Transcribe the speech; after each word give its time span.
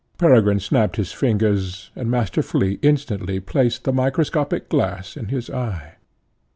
Peregrine 0.17 0.59
snapped 0.59 0.95
his 0.95 1.11
fingers, 1.13 1.91
and 1.95 2.09
Master 2.09 2.41
Flea 2.41 2.79
instantly 2.81 3.39
placed 3.39 3.83
the 3.83 3.93
microscopic 3.93 4.67
glass 4.67 5.15
in 5.15 5.27
his 5.27 5.47
eye. 5.47 5.97